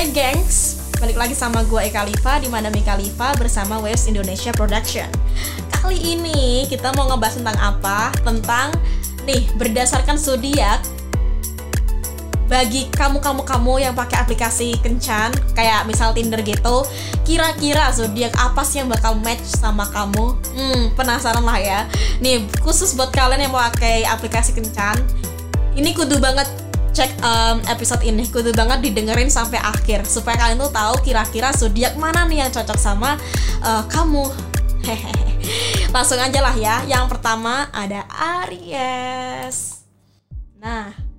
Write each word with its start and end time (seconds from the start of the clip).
Hai 0.00 0.16
gengs, 0.16 0.80
balik 0.96 1.20
lagi 1.20 1.36
sama 1.36 1.60
gue 1.68 1.76
Eka 1.76 2.08
Liva 2.08 2.40
di 2.40 2.48
mana 2.48 2.72
Mika 2.72 2.96
Liva 2.96 3.36
bersama 3.36 3.76
Waves 3.84 4.08
Indonesia 4.08 4.48
Production. 4.48 5.04
Kali 5.68 6.16
ini 6.16 6.64
kita 6.72 6.96
mau 6.96 7.04
ngebahas 7.04 7.36
tentang 7.36 7.60
apa? 7.60 8.08
Tentang 8.24 8.72
nih 9.28 9.44
berdasarkan 9.60 10.16
zodiak 10.16 10.80
bagi 12.48 12.88
kamu-kamu 12.96 13.44
kamu 13.44 13.74
yang 13.76 13.92
pakai 13.92 14.24
aplikasi 14.24 14.80
kencan 14.80 15.36
kayak 15.52 15.84
misal 15.84 16.16
Tinder 16.16 16.40
gitu, 16.40 16.88
kira-kira 17.28 17.92
zodiak 17.92 18.32
apa 18.40 18.64
sih 18.64 18.80
yang 18.80 18.88
bakal 18.88 19.20
match 19.20 19.44
sama 19.52 19.84
kamu? 19.92 20.32
Hmm, 20.56 20.96
penasaran 20.96 21.44
lah 21.44 21.60
ya. 21.60 21.84
Nih, 22.24 22.48
khusus 22.64 22.96
buat 22.96 23.12
kalian 23.12 23.44
yang 23.44 23.52
mau 23.52 23.60
pakai 23.68 24.08
aplikasi 24.08 24.56
kencan, 24.56 24.96
ini 25.76 25.92
kudu 25.92 26.16
banget 26.24 26.48
cek 26.90 27.10
um, 27.22 27.58
episode 27.66 28.02
ini. 28.06 28.26
Kudu 28.26 28.54
banget 28.54 28.84
didengerin 28.84 29.30
sampai 29.30 29.58
akhir 29.58 30.06
supaya 30.06 30.38
kalian 30.38 30.62
tuh 30.62 30.72
tahu 30.72 30.94
kira-kira 31.02 31.50
zodiak 31.54 31.94
mana 31.98 32.26
nih 32.26 32.46
yang 32.46 32.50
cocok 32.50 32.78
sama 32.78 33.18
uh, 33.62 33.82
kamu. 33.90 34.26
Hehehe. 34.80 35.36
Langsung 35.92 36.20
aja 36.22 36.40
lah 36.40 36.54
ya. 36.56 36.82
Yang 36.86 37.16
pertama 37.16 37.68
ada 37.74 38.06
Aries. 38.42 39.84
Nah 40.60 41.09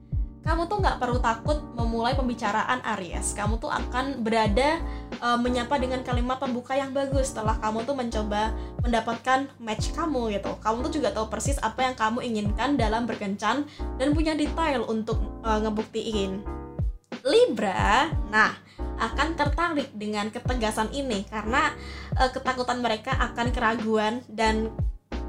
kamu 0.51 0.67
tuh 0.67 0.83
nggak 0.83 0.99
perlu 0.99 1.15
takut 1.23 1.63
memulai 1.79 2.11
pembicaraan 2.11 2.83
Aries. 2.83 3.31
Kamu 3.31 3.55
tuh 3.63 3.71
akan 3.71 4.19
berada 4.19 4.83
uh, 5.23 5.39
menyapa 5.39 5.79
dengan 5.79 6.03
kalimat 6.03 6.43
pembuka 6.43 6.75
yang 6.75 6.91
bagus 6.91 7.31
setelah 7.31 7.55
kamu 7.63 7.87
tuh 7.87 7.95
mencoba 7.95 8.51
mendapatkan 8.83 9.47
match 9.63 9.95
kamu 9.95 10.35
gitu. 10.35 10.51
Kamu 10.59 10.83
tuh 10.83 10.99
juga 10.99 11.15
tahu 11.15 11.31
persis 11.31 11.55
apa 11.63 11.87
yang 11.87 11.95
kamu 11.95 12.19
inginkan 12.27 12.75
dalam 12.75 13.07
berkencan 13.07 13.63
dan 13.95 14.11
punya 14.11 14.35
detail 14.35 14.83
untuk 14.91 15.23
uh, 15.47 15.63
ngebuktiin. 15.63 16.43
Libra, 17.23 18.11
nah 18.27 18.51
akan 18.99 19.39
tertarik 19.39 19.87
dengan 19.95 20.27
ketegasan 20.35 20.91
ini 20.91 21.23
karena 21.31 21.71
uh, 22.19 22.27
ketakutan 22.27 22.83
mereka 22.83 23.15
akan 23.15 23.55
keraguan 23.55 24.19
dan 24.27 24.67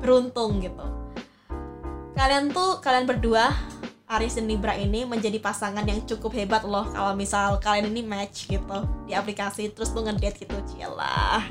beruntung 0.03 0.59
gitu. 0.59 0.83
Kalian 2.19 2.51
tuh 2.51 2.83
kalian 2.83 3.07
berdua 3.07 3.55
Aries 4.19 4.37
dan 4.37 4.45
Libra 4.45 4.77
ini 4.77 5.09
menjadi 5.09 5.41
pasangan 5.41 5.89
yang 5.89 6.05
cukup 6.05 6.37
hebat 6.37 6.63
loh 6.69 6.85
kalau 6.93 7.17
misal 7.17 7.57
kalian 7.63 7.89
ini 7.89 8.05
match 8.05 8.45
gitu 8.51 8.85
di 9.09 9.17
aplikasi 9.17 9.73
terus 9.73 9.89
tuh 9.89 10.05
ngedate 10.05 10.45
gitu 10.45 10.57
cialah 10.77 11.49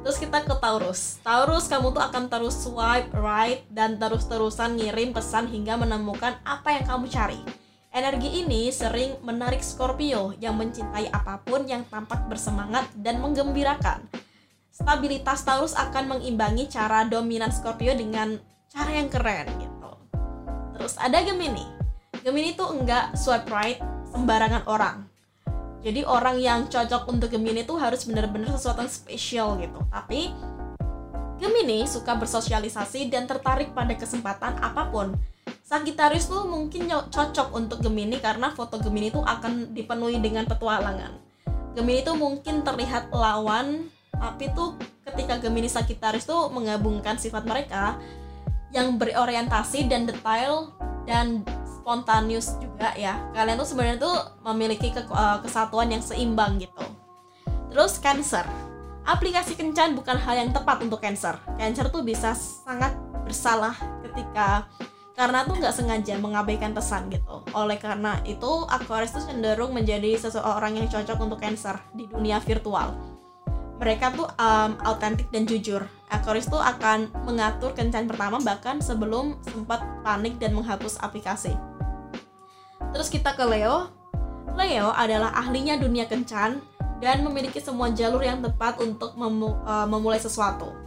terus 0.00 0.16
kita 0.16 0.40
ke 0.46 0.54
Taurus 0.56 1.20
Taurus 1.20 1.68
kamu 1.68 1.92
tuh 1.92 2.00
akan 2.00 2.32
terus 2.32 2.56
swipe 2.56 3.12
right 3.12 3.68
dan 3.68 4.00
terus-terusan 4.00 4.80
ngirim 4.80 5.12
pesan 5.12 5.52
hingga 5.52 5.76
menemukan 5.76 6.40
apa 6.48 6.80
yang 6.80 6.84
kamu 6.88 7.12
cari 7.12 7.40
Energi 7.96 8.44
ini 8.44 8.68
sering 8.68 9.16
menarik 9.24 9.64
Scorpio 9.64 10.36
yang 10.36 10.60
mencintai 10.60 11.08
apa 11.08 11.40
pun 11.40 11.64
yang 11.64 11.80
tampak 11.88 12.28
bersemangat 12.28 12.84
dan 13.00 13.24
menggembirakan. 13.24 14.04
Stabilitas 14.68 15.48
Taurus 15.48 15.72
akan 15.72 16.20
mengimbangi 16.20 16.68
cara 16.68 17.08
dominan 17.08 17.48
Scorpio 17.48 17.96
dengan 17.96 18.36
cara 18.68 19.00
yang 19.00 19.08
keren. 19.08 19.48
Terus 20.76 20.94
ada 21.00 21.18
Gemini. 21.24 21.64
Gemini 22.20 22.52
tuh 22.56 22.76
enggak 22.76 23.16
swipe 23.16 23.48
right 23.48 23.80
sembarangan 24.12 24.64
orang. 24.68 24.96
Jadi 25.86 26.02
orang 26.02 26.36
yang 26.42 26.66
cocok 26.66 27.06
untuk 27.06 27.30
Gemini 27.30 27.62
tuh 27.62 27.78
harus 27.78 28.02
benar-benar 28.04 28.50
sesuatu 28.58 28.82
yang 28.82 28.90
spesial 28.90 29.48
gitu. 29.62 29.78
Tapi 29.88 30.34
Gemini 31.36 31.84
suka 31.84 32.16
bersosialisasi 32.16 33.12
dan 33.12 33.28
tertarik 33.28 33.70
pada 33.76 33.92
kesempatan 33.94 34.56
apa 34.58 34.88
pun. 34.88 35.14
Sagittarius 35.66 36.30
tuh 36.30 36.46
mungkin 36.46 36.86
cocok 36.88 37.54
untuk 37.54 37.82
Gemini 37.82 38.18
karena 38.22 38.54
foto 38.54 38.78
Gemini 38.78 39.10
tuh 39.10 39.22
akan 39.22 39.74
dipenuhi 39.74 40.18
dengan 40.22 40.46
petualangan. 40.46 41.12
Gemini 41.76 42.00
tuh 42.06 42.16
mungkin 42.16 42.64
terlihat 42.64 43.12
lawan, 43.12 43.92
tapi 44.16 44.48
tuh 44.56 44.80
ketika 45.04 45.36
Gemini 45.38 45.68
Sagittarius 45.68 46.24
tuh 46.24 46.48
menggabungkan 46.48 47.20
sifat 47.20 47.44
mereka 47.44 48.00
yang 48.74 48.98
berorientasi 48.98 49.86
dan 49.86 50.06
detail 50.06 50.74
dan 51.06 51.46
spontanius 51.64 52.58
juga 52.58 52.90
ya. 52.98 53.30
Kalian 53.30 53.62
tuh 53.62 53.68
sebenarnya 53.68 53.98
tuh 54.02 54.16
memiliki 54.42 54.90
ke, 54.90 55.06
uh, 55.06 55.38
kesatuan 55.38 55.86
yang 55.86 56.02
seimbang 56.02 56.58
gitu. 56.58 56.82
Terus 57.70 58.02
Cancer. 58.02 58.42
Aplikasi 59.06 59.54
kencan 59.54 59.94
bukan 59.94 60.18
hal 60.18 60.34
yang 60.34 60.50
tepat 60.50 60.82
untuk 60.82 60.98
Cancer. 60.98 61.38
Cancer 61.54 61.86
tuh 61.94 62.02
bisa 62.02 62.34
sangat 62.34 62.90
bersalah 63.22 63.78
ketika 64.02 64.66
karena 65.16 65.48
tuh 65.48 65.56
nggak 65.56 65.72
sengaja 65.72 66.14
mengabaikan 66.20 66.76
pesan 66.76 67.08
gitu. 67.08 67.40
Oleh 67.56 67.80
karena 67.80 68.20
itu, 68.28 68.66
Aquarius 68.68 69.16
tuh 69.16 69.24
cenderung 69.24 69.72
menjadi 69.72 70.18
seseorang 70.20 70.76
yang 70.76 70.90
cocok 70.92 71.18
untuk 71.22 71.38
Cancer 71.40 71.80
di 71.96 72.04
dunia 72.04 72.36
virtual. 72.42 73.15
Mereka 73.76 74.16
tuh 74.16 74.28
um, 74.40 74.70
autentik 74.84 75.28
dan 75.28 75.44
jujur. 75.44 75.84
Aquarius 76.08 76.48
tuh 76.48 76.62
akan 76.62 77.10
mengatur 77.26 77.74
kencan 77.76 78.06
pertama 78.08 78.40
bahkan 78.40 78.80
sebelum 78.80 79.36
sempat 79.44 79.84
panik 80.00 80.38
dan 80.40 80.56
menghapus 80.56 80.96
aplikasi. 81.02 81.52
Terus 82.94 83.12
kita 83.12 83.36
ke 83.36 83.44
Leo. 83.44 83.92
Leo 84.56 84.88
adalah 84.96 85.36
ahlinya 85.36 85.76
dunia 85.76 86.08
kencan 86.08 86.64
dan 87.04 87.20
memiliki 87.20 87.60
semua 87.60 87.92
jalur 87.92 88.24
yang 88.24 88.40
tepat 88.40 88.80
untuk 88.80 89.12
memu 89.20 89.52
uh, 89.68 89.84
memulai 89.84 90.16
sesuatu 90.16 90.86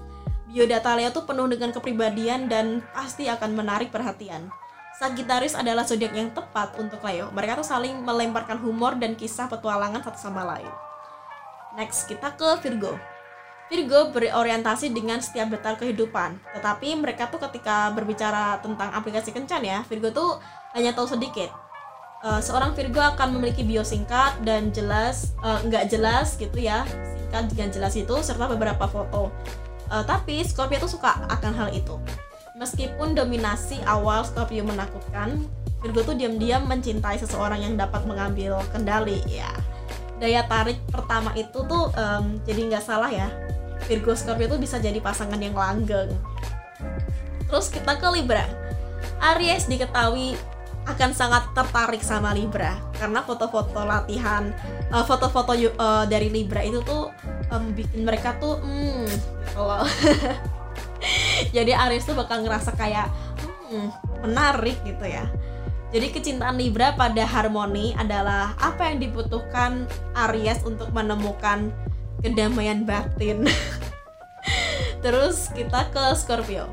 Biodata 0.49 0.97
Leo 0.97 1.13
tuh 1.13 1.29
penuh 1.29 1.45
dengan 1.45 1.69
kepribadian 1.69 2.49
dan 2.49 2.81
pasti 2.89 3.29
akan 3.29 3.53
menarik 3.53 3.93
perhatian. 3.93 4.49
Sagittarius 4.97 5.53
adalah 5.53 5.85
zodiak 5.85 6.09
yang 6.09 6.33
tepat 6.33 6.73
untuk 6.81 7.05
Leo. 7.05 7.29
Mereka 7.37 7.61
tuh 7.61 7.67
saling 7.69 8.01
melemparkan 8.01 8.57
humor 8.57 8.97
dan 8.97 9.13
kisah 9.13 9.45
petualangan 9.45 10.01
satu 10.01 10.17
sama 10.17 10.41
lain. 10.41 10.88
Next, 11.77 12.09
kita 12.09 12.33
ke 12.33 12.49
Virgo. 12.65 12.97
Virgo 13.69 14.09
berorientasi 14.09 14.89
dengan 14.89 15.21
setiap 15.21 15.53
detail 15.53 15.77
kehidupan. 15.77 16.41
Tetapi 16.57 16.97
mereka 16.97 17.29
tuh 17.29 17.37
ketika 17.37 17.93
berbicara 17.93 18.57
tentang 18.65 18.89
aplikasi 18.97 19.29
kencan 19.29 19.61
ya, 19.61 19.85
Virgo 19.85 20.09
tuh 20.09 20.41
hanya 20.73 20.97
tahu 20.97 21.05
sedikit. 21.05 21.53
Uh, 22.19 22.41
seorang 22.41 22.73
Virgo 22.73 22.99
akan 22.99 23.37
memiliki 23.37 23.63
bio 23.63 23.85
singkat 23.85 24.41
dan 24.41 24.73
jelas, 24.73 25.37
uh, 25.45 25.61
nggak 25.63 25.87
jelas 25.87 26.35
gitu 26.35 26.57
ya, 26.59 26.83
singkat 27.15 27.47
dengan 27.53 27.69
jelas 27.71 27.93
itu 27.95 28.11
serta 28.25 28.49
beberapa 28.49 28.89
foto. 28.89 29.29
Uh, 29.87 30.03
tapi 30.03 30.43
Scorpio 30.43 30.81
tuh 30.83 30.99
suka 30.99 31.29
akan 31.29 31.53
hal 31.53 31.69
itu. 31.71 31.95
Meskipun 32.59 33.15
dominasi 33.15 33.79
awal 33.87 34.25
Scorpio 34.25 34.65
menakutkan, 34.65 35.45
Virgo 35.79 36.03
tuh 36.03 36.17
diam-diam 36.17 36.67
mencintai 36.67 37.21
seseorang 37.21 37.63
yang 37.63 37.79
dapat 37.79 38.03
mengambil 38.03 38.59
kendali 38.75 39.23
ya. 39.29 39.47
Daya 40.19 40.43
tarik 40.45 40.77
pertama 40.91 41.31
itu 41.33 41.63
tuh 41.63 41.89
um, 41.95 42.37
jadi 42.43 42.61
nggak 42.69 42.83
salah 42.83 43.09
ya. 43.09 43.31
Virgo 43.87 44.11
Scorpio 44.11 44.51
tuh 44.51 44.59
bisa 44.59 44.75
jadi 44.77 44.99
pasangan 44.99 45.39
yang 45.39 45.55
langgeng. 45.55 46.11
Terus 47.47 47.71
kita 47.71 47.95
ke 47.95 48.07
Libra. 48.11 48.43
Aries 49.33 49.67
diketahui 49.71 50.35
akan 50.87 51.11
sangat 51.13 51.43
tertarik 51.53 52.01
sama 52.01 52.33
Libra 52.33 52.75
karena 52.97 53.21
foto-foto 53.21 53.85
latihan, 53.85 54.51
uh, 54.89 55.05
foto-foto 55.05 55.53
uh, 55.55 56.03
dari 56.09 56.27
Libra 56.33 56.65
itu 56.65 56.81
tuh 56.81 57.13
um, 57.53 57.71
bikin 57.75 58.03
mereka 58.03 58.35
tuh 58.41 58.57
hmm 58.59 59.05
kalau 59.53 59.85
jadi 61.55 61.71
Aries 61.87 62.07
tuh 62.07 62.17
bakal 62.17 62.41
ngerasa 62.41 62.73
kayak 62.73 63.11
hmm, 63.69 63.89
menarik 64.25 64.77
gitu 64.81 65.05
ya 65.05 65.29
jadi 65.89 66.07
kecintaan 66.13 66.57
Libra 66.61 66.93
pada 66.93 67.25
harmoni 67.25 67.97
adalah 67.97 68.53
apa 68.61 68.93
yang 68.93 69.01
dibutuhkan 69.01 69.89
Aries 70.27 70.61
untuk 70.65 70.93
menemukan 70.93 71.73
kedamaian 72.21 72.85
batin 72.85 73.47
terus 75.03 75.49
kita 75.53 75.89
ke 75.89 76.03
Scorpio 76.17 76.69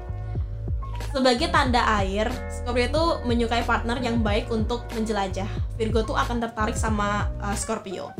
sebagai 1.16 1.48
tanda 1.48 1.80
air, 1.96 2.28
Scorpio 2.52 2.92
itu 2.92 3.04
menyukai 3.24 3.64
partner 3.64 3.96
yang 4.04 4.20
baik 4.20 4.52
untuk 4.52 4.84
menjelajah. 4.92 5.48
Virgo 5.80 6.04
tuh 6.04 6.12
akan 6.12 6.44
tertarik 6.44 6.76
sama 6.76 7.32
uh, 7.40 7.56
Scorpio 7.56 8.12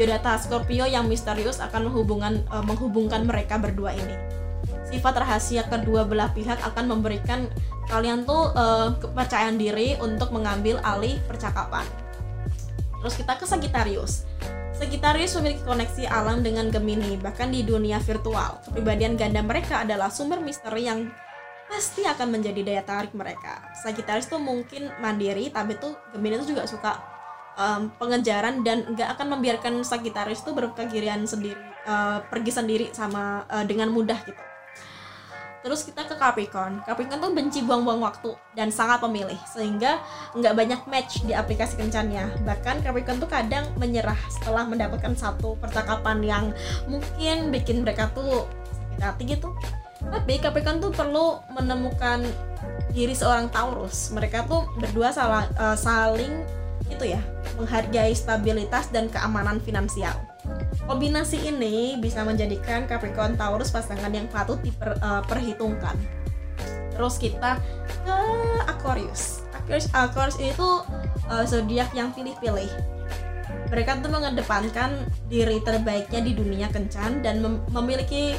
biodata 0.00 0.38
Scorpio 0.40 0.88
yang 0.88 1.10
misterius 1.10 1.60
akan 1.60 1.92
menghubungkan 1.92 2.40
uh, 2.48 2.64
menghubungkan 2.64 3.26
mereka 3.28 3.60
berdua 3.60 3.92
ini. 3.92 4.16
Sifat 4.90 5.14
rahasia 5.22 5.62
kedua 5.70 6.02
belah 6.02 6.34
pihak 6.34 6.58
akan 6.66 6.90
memberikan 6.90 7.46
kalian 7.86 8.26
tuh 8.26 8.50
uh, 8.58 8.98
kepercayaan 8.98 9.54
diri 9.54 9.94
untuk 10.02 10.34
mengambil 10.34 10.82
alih 10.82 11.18
percakapan. 11.30 11.86
Terus 13.00 13.14
kita 13.14 13.38
ke 13.38 13.46
Sagittarius. 13.46 14.26
Sagittarius 14.74 15.36
memiliki 15.38 15.62
koneksi 15.62 16.04
alam 16.10 16.42
dengan 16.42 16.72
Gemini, 16.72 17.14
bahkan 17.20 17.52
di 17.52 17.62
dunia 17.62 18.02
virtual. 18.02 18.58
Kepribadian 18.66 19.14
ganda 19.14 19.44
mereka 19.44 19.84
adalah 19.84 20.08
sumber 20.08 20.40
misteri 20.40 20.88
yang 20.88 21.06
pasti 21.70 22.02
akan 22.02 22.34
menjadi 22.34 22.60
daya 22.66 22.82
tarik 22.82 23.14
mereka. 23.14 23.62
Sagittarius 23.78 24.26
tuh 24.26 24.42
mungkin 24.42 24.90
mandiri, 24.98 25.52
tapi 25.54 25.78
tuh 25.78 25.94
Gemini 26.10 26.40
tuh 26.42 26.56
juga 26.56 26.64
suka 26.66 26.98
um, 27.60 27.92
pengejaran 28.00 28.64
dan 28.64 28.88
nggak 28.90 29.08
akan 29.16 29.26
membiarkan 29.38 29.72
Sagittarius 29.84 30.42
itu 30.42 30.50
berkegirian 30.56 31.28
sendiri 31.28 31.60
uh, 31.86 32.24
pergi 32.28 32.52
sendiri 32.52 32.86
sama 32.96 33.44
uh, 33.48 33.64
dengan 33.64 33.92
mudah 33.92 34.18
gitu 34.24 34.40
Terus 35.60 35.84
kita 35.84 36.08
ke 36.08 36.16
Capricorn. 36.16 36.80
Capricorn 36.88 37.20
tuh 37.20 37.32
benci 37.36 37.60
buang-buang 37.60 38.00
waktu 38.00 38.32
dan 38.56 38.72
sangat 38.72 39.04
pemilih, 39.04 39.36
sehingga 39.44 40.00
nggak 40.32 40.54
banyak 40.56 40.80
match 40.88 41.20
di 41.28 41.36
aplikasi 41.36 41.76
kencannya. 41.76 42.32
Bahkan 42.48 42.80
Capricorn 42.80 43.20
tuh 43.20 43.28
kadang 43.28 43.68
menyerah 43.76 44.16
setelah 44.32 44.64
mendapatkan 44.64 45.12
satu 45.12 45.60
percakapan 45.60 46.24
yang 46.24 46.44
mungkin 46.88 47.52
bikin 47.52 47.84
mereka 47.84 48.08
tuh 48.16 48.48
sakit 49.00 49.04
hati 49.04 49.22
gitu. 49.36 49.48
Tapi 50.00 50.40
Capricorn 50.40 50.80
tuh 50.80 50.92
perlu 50.96 51.44
menemukan 51.52 52.24
diri 52.96 53.12
seorang 53.12 53.52
Taurus. 53.52 54.08
Mereka 54.16 54.48
tuh 54.48 54.64
berdua 54.80 55.12
salah, 55.12 55.44
uh, 55.60 55.76
saling 55.76 56.40
itu 56.88 57.04
ya 57.12 57.20
menghargai 57.60 58.16
stabilitas 58.16 58.88
dan 58.88 59.12
keamanan 59.12 59.60
finansial. 59.60 60.16
Kombinasi 60.86 61.38
ini 61.46 61.98
bisa 61.98 62.26
menjadikan 62.26 62.86
Capricorn 62.86 63.38
Taurus 63.38 63.70
pasangan 63.70 64.10
yang 64.10 64.26
patut 64.30 64.58
diperhitungkan. 64.62 65.94
Uh, 65.96 66.20
Terus 66.94 67.16
kita 67.16 67.56
ke 68.04 68.18
Aquarius. 68.68 69.40
Aquarius, 69.56 69.86
Aquarius 69.96 70.38
ini 70.42 70.52
tuh 70.52 70.84
uh, 71.30 71.44
zodiak 71.46 71.94
yang 71.96 72.12
pilih-pilih. 72.12 72.68
Mereka 73.70 74.02
tuh 74.02 74.10
mengedepankan 74.10 75.06
diri 75.30 75.62
terbaiknya 75.62 76.20
di 76.26 76.32
dunia 76.34 76.66
kencan 76.68 77.22
dan 77.22 77.38
mem 77.38 77.62
memiliki 77.70 78.34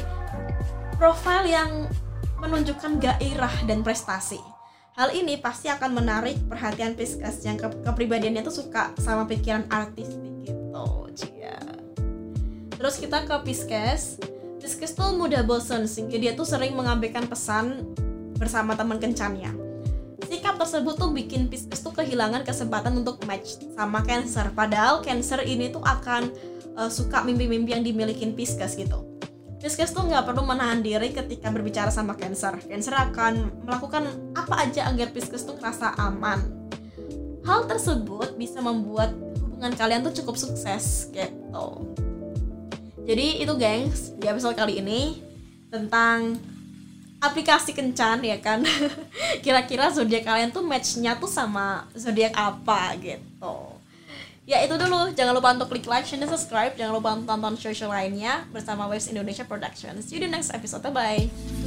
profil 1.00 1.48
yang 1.48 1.88
menunjukkan 2.38 3.00
gairah 3.00 3.64
dan 3.64 3.80
prestasi. 3.80 4.38
Hal 4.92 5.10
ini 5.16 5.40
pasti 5.40 5.72
akan 5.72 5.96
menarik 5.96 6.36
perhatian 6.52 6.92
Pisces 6.92 7.40
yang 7.48 7.56
ke 7.56 7.64
kepribadiannya 7.80 8.44
tuh 8.44 8.62
suka 8.62 8.92
sama 9.00 9.24
pikiran 9.24 9.64
artistik 9.72 10.20
gitu. 10.44 10.86
Cia. 11.16 11.41
Terus 12.82 12.98
kita 12.98 13.22
ke 13.22 13.36
Pisces. 13.46 14.18
Pisces 14.58 14.90
tuh 14.98 15.14
mudah 15.14 15.46
bosen 15.46 15.86
sehingga 15.86 16.18
dia 16.18 16.34
tuh 16.34 16.42
sering 16.42 16.74
mengabaikan 16.74 17.30
pesan 17.30 17.94
bersama 18.34 18.74
teman 18.74 18.98
kencannya. 18.98 19.54
Sikap 20.26 20.58
tersebut 20.58 20.98
tuh 20.98 21.14
bikin 21.14 21.46
Pisces 21.46 21.78
tuh 21.78 21.94
kehilangan 21.94 22.42
kesempatan 22.42 22.98
untuk 22.98 23.22
match 23.22 23.62
sama 23.78 24.02
Cancer. 24.02 24.50
Padahal 24.50 24.98
Cancer 24.98 25.46
ini 25.46 25.70
tuh 25.70 25.78
akan 25.78 26.34
uh, 26.74 26.90
suka 26.90 27.22
mimpi-mimpi 27.22 27.70
yang 27.70 27.86
dimiliki 27.86 28.26
Pisces 28.34 28.74
gitu. 28.74 29.06
Pisces 29.62 29.94
tuh 29.94 30.02
nggak 30.02 30.26
perlu 30.26 30.42
menahan 30.42 30.82
diri 30.82 31.14
ketika 31.14 31.54
berbicara 31.54 31.94
sama 31.94 32.18
Cancer. 32.18 32.58
Cancer 32.66 32.98
akan 32.98 33.62
melakukan 33.62 34.10
apa 34.34 34.66
aja 34.66 34.90
agar 34.90 35.14
Pisces 35.14 35.46
tuh 35.46 35.54
ngerasa 35.54 35.94
aman. 36.02 36.66
Hal 37.46 37.70
tersebut 37.70 38.34
bisa 38.34 38.58
membuat 38.58 39.14
hubungan 39.38 39.70
kalian 39.78 40.02
tuh 40.02 40.18
cukup 40.18 40.34
sukses 40.34 41.14
gitu. 41.14 41.66
Jadi 43.02 43.42
itu 43.42 43.52
gengs 43.58 44.14
di 44.14 44.26
episode 44.30 44.54
kali 44.54 44.78
ini 44.78 45.18
tentang 45.72 46.38
aplikasi 47.22 47.74
kencan 47.74 48.22
ya 48.22 48.38
kan. 48.42 48.62
Kira-kira 49.44 49.90
zodiak 49.90 50.26
kalian 50.26 50.50
tuh 50.50 50.62
matchnya 50.62 51.18
tuh 51.18 51.30
sama 51.30 51.86
zodiak 51.94 52.34
apa 52.34 52.98
gitu. 52.98 53.78
Ya 54.42 54.58
itu 54.66 54.74
dulu. 54.74 55.14
Jangan 55.14 55.32
lupa 55.38 55.54
untuk 55.54 55.70
klik 55.70 55.86
like 55.86 56.02
share 56.02 56.18
dan 56.18 56.26
subscribe. 56.26 56.74
Jangan 56.74 56.92
lupa 56.98 57.14
untuk 57.14 57.30
tonton 57.30 57.54
social 57.54 57.94
lainnya 57.94 58.42
bersama 58.50 58.90
Waves 58.90 59.06
Indonesia 59.06 59.46
Production 59.46 60.02
see 60.02 60.18
you 60.18 60.22
di 60.22 60.28
next 60.30 60.50
episode. 60.50 60.82
Bye 60.82 61.61